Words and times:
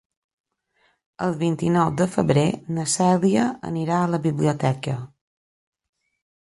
El 1.25 1.35
vint-i-nou 1.43 1.91
de 1.99 2.07
febrer 2.15 2.47
na 2.79 2.87
Cèlia 2.95 3.47
anirà 3.73 4.01
a 4.07 4.11
la 4.17 4.23
biblioteca. 4.27 4.99